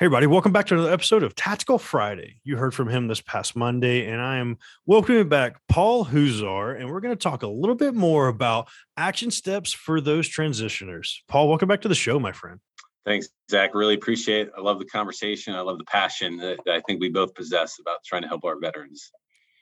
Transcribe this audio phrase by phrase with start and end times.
[0.00, 2.40] Hey, everybody, welcome back to another episode of Tactical Friday.
[2.42, 4.56] You heard from him this past Monday, and I am
[4.86, 9.30] welcoming back Paul Huszar, and we're going to talk a little bit more about action
[9.30, 11.16] steps for those transitioners.
[11.28, 12.60] Paul, welcome back to the show, my friend.
[13.04, 13.74] Thanks, Zach.
[13.74, 14.52] Really appreciate it.
[14.56, 15.54] I love the conversation.
[15.54, 18.58] I love the passion that I think we both possess about trying to help our
[18.58, 19.10] veterans.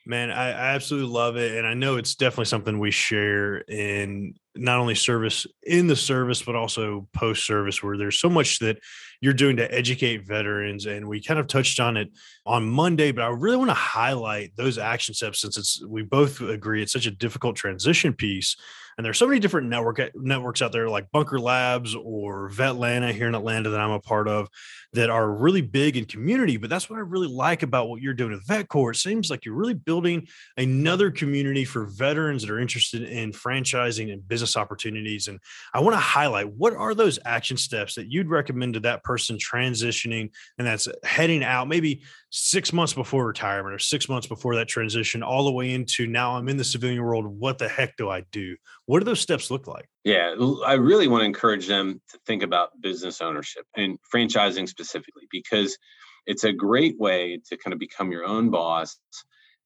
[0.06, 1.58] Man, I, I absolutely love it.
[1.58, 6.42] And I know it's definitely something we share in not only service in the service,
[6.42, 8.78] but also post service, where there's so much that
[9.20, 10.86] you're doing to educate veterans.
[10.86, 12.10] And we kind of touched on it
[12.46, 16.40] on Monday, but I really want to highlight those action steps since it's we both
[16.40, 18.56] agree it's such a difficult transition piece.
[18.98, 23.28] And there's so many different network networks out there like Bunker Labs or Vetlanta here
[23.28, 24.48] in Atlanta that I'm a part of
[24.92, 26.56] that are really big in community.
[26.56, 28.90] But that's what I really like about what you're doing with VetCor.
[28.90, 34.12] It seems like you're really building another community for veterans that are interested in franchising
[34.12, 35.28] and business opportunities.
[35.28, 35.38] And
[35.72, 39.38] I want to highlight what are those action steps that you'd recommend to that person
[39.38, 40.28] transitioning
[40.58, 45.22] and that's heading out maybe six months before retirement or six months before that transition,
[45.22, 47.24] all the way into now I'm in the civilian world.
[47.24, 48.54] What the heck do I do?
[48.84, 49.88] What do those steps look like?
[50.04, 50.34] Yeah,
[50.66, 55.78] I really want to encourage them to think about business ownership and franchising specifically because
[56.26, 58.98] it's a great way to kind of become your own boss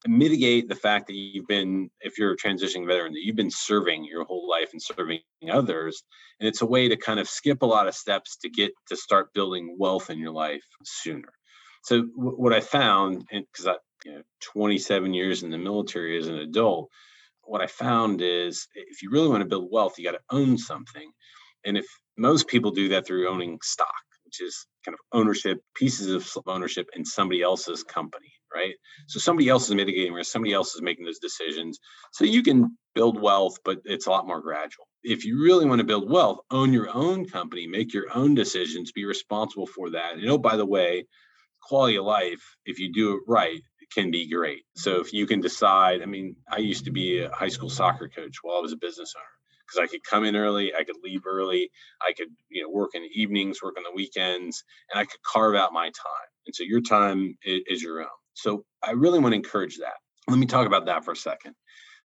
[0.08, 4.04] mitigate the fact that you've been if you're a transitioning veteran that you've been serving
[4.04, 6.02] your whole life and serving others
[6.40, 8.96] and it's a way to kind of skip a lot of steps to get to
[8.96, 11.32] start building wealth in your life sooner
[11.82, 16.28] so w- what I found, because I, you know, 27 years in the military as
[16.28, 16.88] an adult,
[17.42, 20.56] what I found is if you really want to build wealth, you got to own
[20.58, 21.10] something.
[21.64, 23.88] And if most people do that through owning stock,
[24.24, 28.74] which is kind of ownership, pieces of ownership in somebody else's company, right?
[29.08, 31.78] So somebody else is mitigating risk, somebody else is making those decisions.
[32.12, 34.86] So you can build wealth, but it's a lot more gradual.
[35.02, 38.92] If you really want to build wealth, own your own company, make your own decisions,
[38.92, 40.14] be responsible for that.
[40.14, 41.06] And oh, by the way,
[41.60, 43.60] quality of life, if you do it right,
[43.94, 44.62] can be great.
[44.74, 48.08] So if you can decide, I mean, I used to be a high school soccer
[48.08, 49.24] coach while I was a business owner
[49.66, 51.70] because I could come in early, I could leave early,
[52.00, 55.22] I could, you know, work in the evenings, work on the weekends, and I could
[55.22, 56.30] carve out my time.
[56.46, 58.21] And so your time is, is your own.
[58.34, 59.94] So I really want to encourage that.
[60.28, 61.54] Let me talk about that for a second.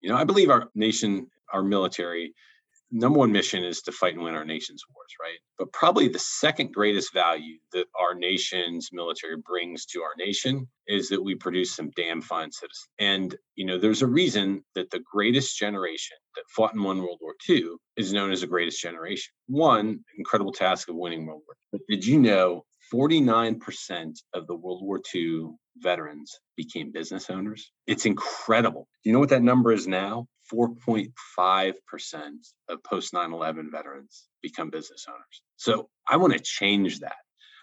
[0.02, 2.34] You know, I believe our nation, our military
[2.92, 5.40] number one mission is to fight and win our nation's wars, right?
[5.58, 11.10] But probably the second greatest value that our nation's military brings to our nation is
[11.10, 12.88] that we produce some damn fine citizens.
[13.00, 17.20] And, you know, there's a reason that the greatest generation that fought and won World
[17.22, 19.34] War II is known as the greatest generation.
[19.48, 21.56] One, incredible task of winning World War.
[21.74, 21.80] II.
[21.80, 25.50] But did you know 49% of the World War II
[25.82, 27.72] veterans became business owners?
[27.86, 28.88] It's incredible.
[29.04, 30.28] You know what that number is now?
[30.54, 31.74] 4.5%
[32.70, 35.42] of post 9 11 veterans become business owners.
[35.58, 37.18] So I want to change that.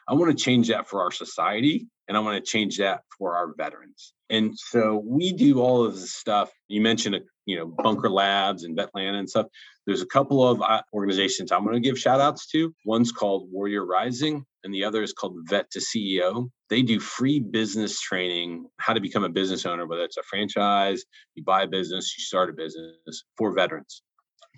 [0.06, 3.36] I want to change that for our society and I want to change that for
[3.36, 4.12] our veterans.
[4.30, 6.50] And so we do all of this stuff.
[6.68, 9.46] You mentioned, you know, Bunker Labs and Vetlanta and stuff.
[9.86, 12.74] There's a couple of uh, organizations I'm going to give shout outs to.
[12.86, 16.48] One's called Warrior Rising, and the other is called Vet to CEO.
[16.70, 21.04] They do free business training, how to become a business owner, whether it's a franchise,
[21.34, 24.02] you buy a business, you start a business for veterans.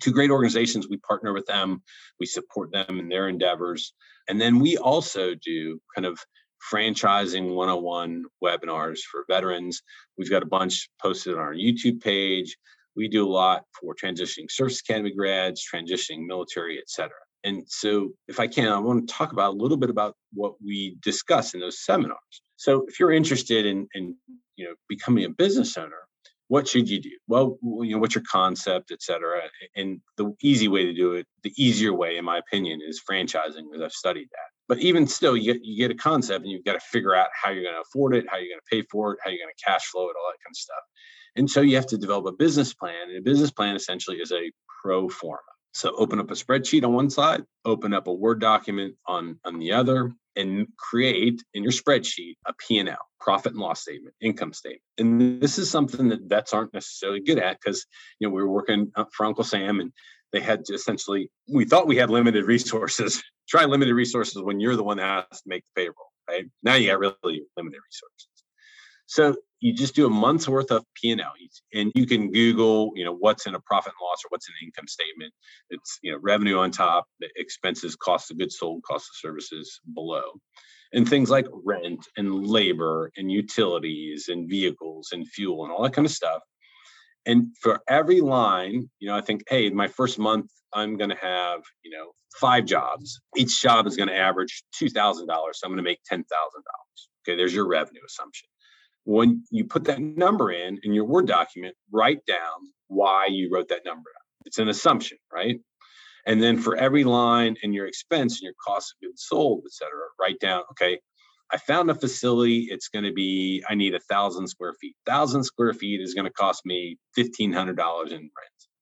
[0.01, 0.87] Two great organizations.
[0.87, 1.81] We partner with them,
[2.19, 3.93] we support them in their endeavors.
[4.29, 6.19] And then we also do kind of
[6.71, 9.81] franchising 101 webinars for veterans.
[10.17, 12.57] We've got a bunch posted on our YouTube page.
[12.95, 17.17] We do a lot for transitioning service academy grads, transitioning military, et cetera.
[17.43, 20.53] And so, if I can, I want to talk about a little bit about what
[20.63, 22.41] we discuss in those seminars.
[22.55, 24.15] So, if you're interested in, in
[24.55, 26.07] you know, becoming a business owner,
[26.47, 27.11] what should you do?
[27.27, 29.41] Well, you know, what's your concept, et cetera?
[29.75, 33.65] And the easy way to do it, the easier way, in my opinion, is franchising,
[33.69, 34.56] because I've studied that.
[34.67, 37.29] But even still, you get, you get a concept and you've got to figure out
[37.33, 39.39] how you're going to afford it, how you're going to pay for it, how you're
[39.39, 40.83] going to cash flow it, all that kind of stuff.
[41.37, 43.09] And so you have to develop a business plan.
[43.09, 45.39] And a business plan essentially is a pro forma.
[45.73, 49.59] So open up a spreadsheet on one side, open up a Word document on, on
[49.59, 54.81] the other, and create in your spreadsheet a P&L, profit and loss statement, income statement.
[54.97, 57.85] And this is something that vets aren't necessarily good at because,
[58.19, 59.91] you know, we were working uh, for Uncle Sam and
[60.37, 63.23] they had to essentially, we thought we had limited resources.
[63.49, 66.45] Try limited resources when you're the one that has to make the payroll, right?
[66.63, 68.27] Now you got really limited resources.
[69.07, 71.31] So you just do a month's worth of P&L
[71.73, 74.53] and you can Google, you know, what's in a profit and loss or what's in
[74.61, 75.33] an income statement.
[75.69, 77.05] It's, you know, revenue on top,
[77.37, 80.23] expenses, cost of goods sold, cost of services below.
[80.93, 85.93] And things like rent and labor and utilities and vehicles and fuel and all that
[85.93, 86.41] kind of stuff.
[87.27, 91.17] And for every line, you know, I think, hey, my first month, I'm going to
[91.17, 93.19] have, you know, five jobs.
[93.35, 95.27] Each job is going to average $2,000.
[95.27, 95.27] So
[95.63, 96.23] I'm going to make $10,000.
[97.27, 98.47] Okay, there's your revenue assumption
[99.07, 103.69] when you put that number in in your Word document, write down why you wrote
[103.69, 104.09] that number.
[104.45, 105.57] It's an assumption, right?
[106.25, 109.71] And then for every line in your expense and your cost of goods sold, et
[109.71, 110.99] cetera, write down, okay,
[111.51, 112.67] I found a facility.
[112.69, 114.95] It's going to be, I need a thousand square feet.
[115.05, 118.31] Thousand square feet is going to cost me $1,500 in rent.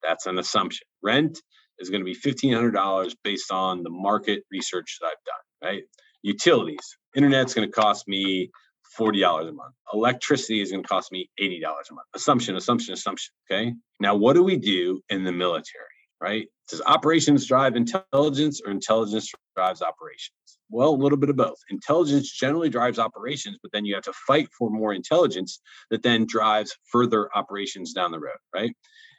[0.04, 0.88] That's an assumption.
[1.04, 1.40] Rent
[1.80, 5.84] is going to be $1,500 based on the market research that I've done, right?
[6.24, 8.50] Utilities, internet's going to cost me
[9.00, 9.74] $40 a month.
[9.94, 12.08] Electricity is going to cost me $80 a month.
[12.16, 13.34] Assumption, assumption, assumption.
[13.52, 13.74] Okay.
[14.00, 15.86] Now, what do we do in the military,
[16.22, 16.48] right?
[16.70, 20.55] Does operations drive intelligence or intelligence drives operations?
[20.76, 21.56] Well, a little bit of both.
[21.70, 26.26] Intelligence generally drives operations, but then you have to fight for more intelligence that then
[26.26, 28.76] drives further operations down the road, right?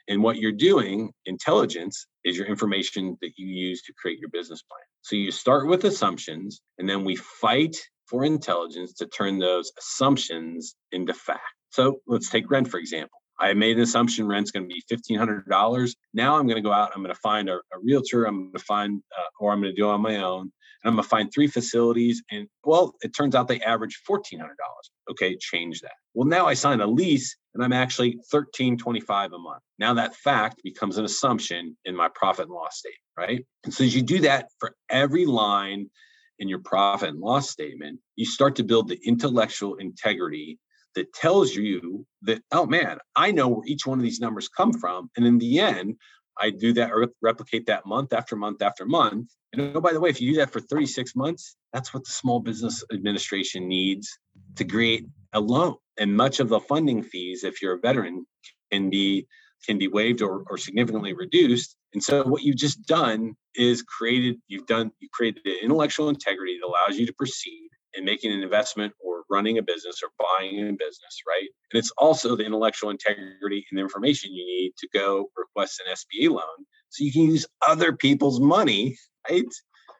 [0.07, 4.61] And what you're doing, intelligence, is your information that you use to create your business
[4.61, 4.83] plan.
[5.01, 7.75] So you start with assumptions, and then we fight
[8.05, 11.41] for intelligence to turn those assumptions into fact.
[11.71, 13.16] So let's take rent, for example.
[13.39, 15.95] I made an assumption rent's going to be $1,500.
[16.13, 18.53] Now I'm going to go out, I'm going to find a, a realtor, I'm going
[18.53, 20.51] to find, uh, or I'm going to do it on my own, and
[20.85, 22.23] I'm going to find three facilities.
[22.31, 24.41] And well, it turns out they average $1,400.
[25.11, 25.93] Okay, change that.
[26.13, 29.63] Well, now I sign a lease and I'm actually 1325 a month.
[29.79, 33.45] Now that fact becomes an assumption in my profit and loss statement, right?
[33.63, 35.89] And so as you do that for every line
[36.39, 40.59] in your profit and loss statement, you start to build the intellectual integrity
[40.97, 44.73] that tells you that, oh man, I know where each one of these numbers come
[44.73, 45.11] from.
[45.15, 45.95] And in the end,
[46.39, 49.29] I do that or replicate that month after month after month.
[49.53, 52.11] And oh, by the way, if you do that for 36 months, that's what the
[52.11, 54.17] Small Business Administration needs
[54.55, 55.75] to create a loan.
[55.99, 58.25] And much of the funding fees, if you're a veteran,
[58.71, 59.27] can be
[59.65, 61.75] can be waived or, or significantly reduced.
[61.93, 66.59] And so what you've just done is created, you've done, you created the intellectual integrity
[66.59, 70.59] that allows you to proceed in making an investment or running a business or buying
[70.59, 71.49] a business, right?
[71.71, 75.93] And it's also the intellectual integrity and the information you need to go request an
[75.93, 78.97] SBA loan so you can use other people's money,
[79.29, 79.45] right?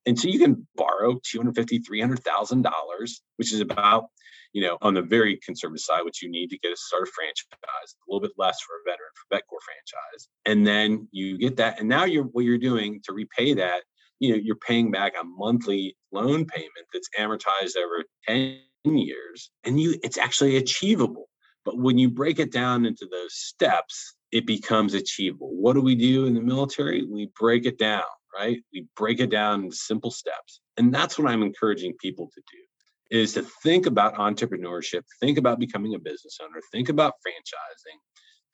[0.05, 4.05] And so you can borrow $250,000, $300,000, which is about
[4.53, 7.11] you know, on the very conservative side, what you need to get a start a
[7.11, 10.29] franchise, a little bit less for a veteran for VetCor franchise.
[10.45, 11.79] And then you get that.
[11.79, 13.83] And now you're what you're doing to repay that,
[14.19, 19.51] you know, you're paying back a monthly loan payment that's amortized over 10 years.
[19.63, 21.29] And you it's actually achievable.
[21.65, 25.51] But when you break it down into those steps, it becomes achievable.
[25.53, 27.05] What do we do in the military?
[27.05, 28.03] We break it down,
[28.37, 28.59] right?
[28.73, 30.61] We break it down in simple steps.
[30.77, 32.57] And that's what I'm encouraging people to do
[33.09, 37.97] is to think about entrepreneurship, think about becoming a business owner, think about franchising,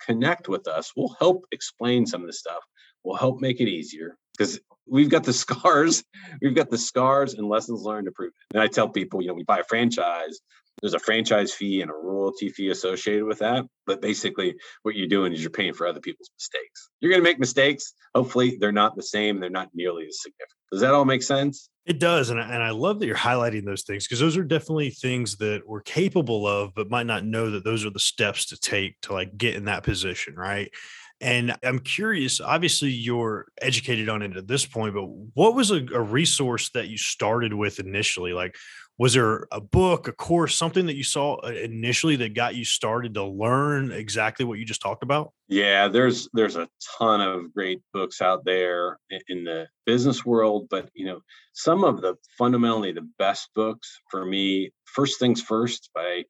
[0.06, 0.92] connect with us.
[0.96, 2.64] We'll help explain some of the stuff.
[3.04, 4.60] We'll help make it easier because
[4.94, 6.04] we've got the scars,
[6.42, 8.56] we've got the scars and lessons learned to prove it.
[8.56, 10.40] And I tell people, you know, we buy a franchise,
[10.82, 13.66] there's a franchise fee and a royalty fee associated with that.
[13.86, 16.90] But basically, what you're doing is you're paying for other people's mistakes.
[17.00, 17.94] You're going to make mistakes.
[18.16, 19.40] Hopefully, they're not the same.
[19.40, 20.58] They're not nearly as significant.
[20.72, 21.70] Does that all make sense?
[21.86, 22.30] It does.
[22.30, 25.36] And I, and I love that you're highlighting those things because those are definitely things
[25.38, 29.00] that we're capable of, but might not know that those are the steps to take
[29.02, 30.36] to like get in that position.
[30.36, 30.72] Right.
[31.20, 35.86] And I'm curious, obviously, you're educated on it at this point, but what was a,
[35.94, 38.34] a resource that you started with initially?
[38.34, 38.56] Like,
[39.00, 42.64] was there a book, a course, something that you saw uh, initially that got you
[42.64, 45.32] started to learn exactly what you just talked about?
[45.48, 46.70] Yeah, there's there's a
[47.00, 51.22] ton of great books out there in the business world, but you know,
[51.54, 56.24] some of the fundamentally the best books for me, First Things First by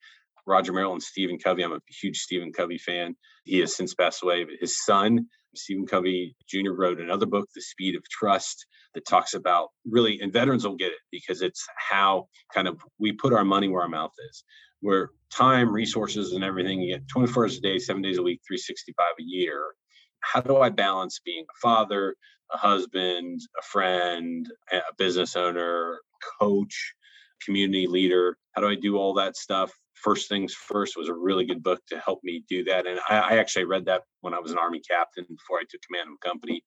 [0.47, 1.63] Roger Merrill and Stephen Covey.
[1.63, 3.15] I'm a huge Stephen Covey fan.
[3.43, 7.61] He has since passed away, but his son, Stephen Covey Jr., wrote another book, The
[7.61, 12.27] Speed of Trust that talks about really, and veterans will get it because it's how
[12.53, 14.43] kind of we put our money where our mouth is,
[14.81, 18.41] where time, resources, and everything you get 24 hours a day, seven days a week,
[18.47, 19.73] 365 a year.
[20.21, 22.15] How do I balance being a father,
[22.53, 25.99] a husband, a friend, a business owner,
[26.39, 26.93] coach,
[27.43, 28.37] community leader?
[28.53, 29.71] How do I do all that stuff?
[30.03, 32.85] First Things First was a really good book to help me do that.
[32.85, 35.81] And I, I actually read that when I was an Army captain before I took
[35.81, 36.63] command of a company.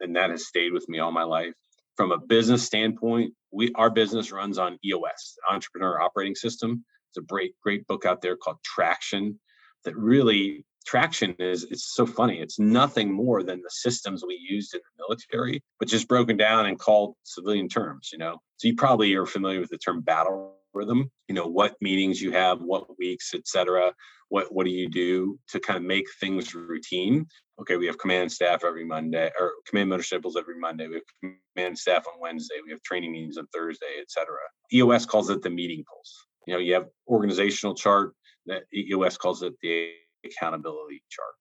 [0.00, 1.54] And that has stayed with me all my life
[1.96, 6.84] from a business standpoint, we our business runs on EOS, Entrepreneur Operating System.
[7.10, 9.38] It's a great, great book out there called Traction.
[9.84, 14.72] that really traction is it's so funny it's nothing more than the systems we used
[14.72, 18.74] in the military but just broken down and called civilian terms you know so you
[18.76, 22.98] probably are familiar with the term battle rhythm you know what meetings you have what
[22.98, 23.92] weeks etc
[24.28, 27.26] what what do you do to kind of make things routine?
[27.60, 30.88] Okay we have command staff every monday or command motorcycles every monday.
[30.88, 32.56] We have command staff on wednesday.
[32.64, 34.26] We have training meetings on thursday etc
[34.72, 36.26] eos calls it the meeting pulse.
[36.46, 38.14] You know you have organizational chart
[38.46, 39.90] that eos calls it the
[40.24, 41.34] accountability chart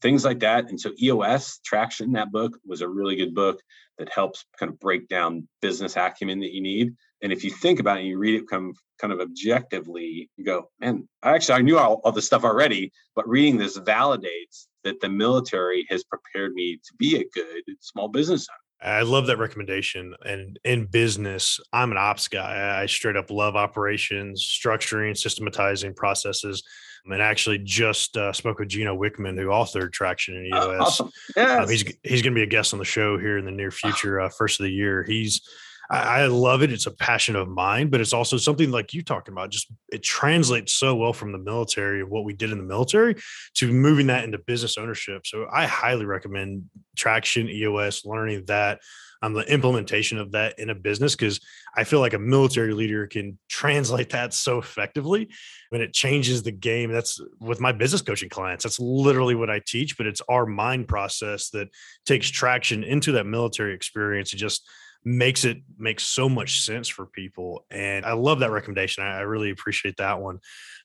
[0.00, 0.68] things like that.
[0.68, 3.60] And so eos traction that book was a really good book
[3.98, 6.94] that helps kind of break down business acumen that you need.
[7.22, 10.44] And if you think about it and you read it come kind of objectively you
[10.44, 12.92] go man actually i knew all, all this stuff already.
[13.16, 18.08] But reading this validates that the military has prepared me to be a good small
[18.08, 20.14] business owner I love that recommendation.
[20.24, 22.80] And in business, I'm an ops guy.
[22.80, 26.62] I straight up love operations, structuring, systematizing processes.
[27.06, 30.80] And actually, just uh, spoke with Gino Wickman, who authored Traction in EOS.
[30.80, 31.10] Awesome.
[31.36, 31.62] Yes.
[31.62, 33.70] Um, he's he's going to be a guest on the show here in the near
[33.70, 35.02] future, uh, first of the year.
[35.02, 35.42] He's
[35.98, 36.72] I, love it.
[36.72, 39.50] It's a passion of mine, but it's also something like you talking about.
[39.50, 43.16] Just it translates so well from the military of what we did in the military
[43.54, 45.26] to moving that into business ownership.
[45.26, 46.64] So I highly recommend
[46.96, 48.80] Traction EOS, learning that
[49.24, 51.40] on um, the implementation of that in a business because
[51.74, 55.30] I feel like a military leader can translate that so effectively
[55.70, 56.92] when it changes the game.
[56.92, 58.64] That's with my business coaching clients.
[58.64, 61.68] That's literally what I teach, but it's our mind process that
[62.04, 64.68] takes traction into that military experience and just
[65.04, 67.66] makes it make so much sense for people.
[67.70, 69.04] And I love that recommendation.
[69.04, 70.38] I, really appreciate that one.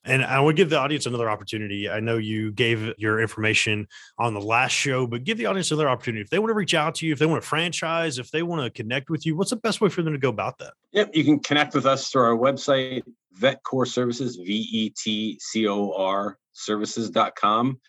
[0.04, 1.90] And I would give the audience another opportunity.
[1.90, 5.90] I know you gave your information on the last show, but give the audience another
[5.90, 6.22] opportunity.
[6.22, 8.44] If they want to reach out to you, if they want to franchise, if they
[8.44, 10.74] want to connect with you, what's the best way for them to go about that?
[10.92, 11.12] Yep.
[11.14, 13.04] You can connect with us through our website,
[13.40, 17.80] VetCor Services, V E T C O R services.com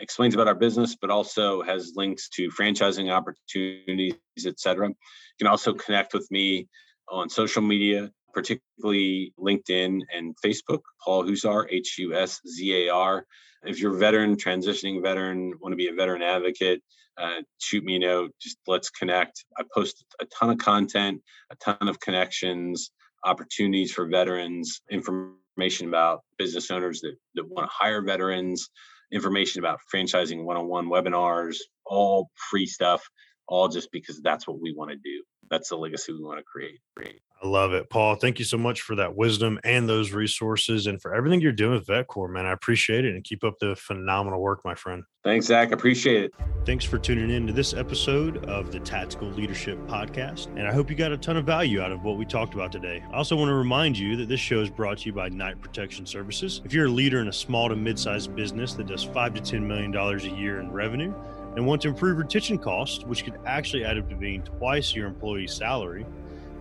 [0.00, 4.14] explains about our business, but also has links to franchising opportunities,
[4.46, 4.88] etc.
[4.88, 4.94] You
[5.38, 6.68] can also connect with me
[7.08, 13.24] on social media, particularly LinkedIn and Facebook, Paul Huszar, H U S Z A R.
[13.64, 16.80] If you're a veteran, transitioning veteran, want to be a veteran advocate,
[17.20, 18.30] uh, shoot me a note.
[18.40, 19.44] Just let's connect.
[19.56, 22.90] I post a ton of content, a ton of connections,
[23.24, 28.70] opportunities for veterans, information about business owners that, that want to hire veterans,
[29.12, 33.02] information about franchising one on one webinars, all free stuff
[33.48, 35.24] all just because that's what we want to do.
[35.50, 36.80] That's the legacy we want to create.
[36.96, 37.20] create.
[37.40, 38.16] I love it, Paul.
[38.16, 41.74] Thank you so much for that wisdom and those resources and for everything you're doing
[41.74, 42.46] with VetCor, man.
[42.46, 45.04] I appreciate it and keep up the phenomenal work, my friend.
[45.22, 45.70] Thanks, Zach.
[45.70, 46.34] Appreciate it.
[46.64, 50.46] Thanks for tuning in to this episode of the Tactical Leadership Podcast.
[50.56, 52.72] And I hope you got a ton of value out of what we talked about
[52.72, 53.04] today.
[53.12, 55.60] I also want to remind you that this show is brought to you by Knight
[55.60, 56.60] Protection Services.
[56.64, 59.62] If you're a leader in a small to mid-sized business that does five to $10
[59.62, 61.14] million a year in revenue,
[61.56, 65.08] and want to improve retention costs, which could actually add up to being twice your
[65.08, 66.06] employee's salary,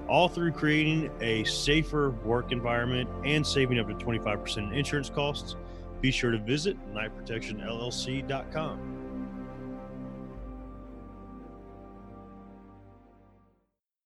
[0.07, 5.55] all through creating a safer work environment and saving up to 25% in insurance costs,
[6.01, 8.96] be sure to visit knightprotectionllc.com.